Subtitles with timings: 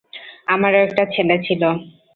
[0.47, 1.61] আমারও একটা ছেলে ছিল।